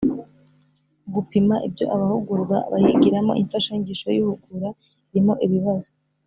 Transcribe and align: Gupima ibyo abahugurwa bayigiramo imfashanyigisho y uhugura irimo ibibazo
Gupima 1.13 1.55
ibyo 1.67 1.85
abahugurwa 1.95 2.57
bayigiramo 2.71 3.33
imfashanyigisho 3.41 4.07
y 4.15 4.19
uhugura 4.25 4.69
irimo 5.09 5.33
ibibazo 5.47 5.91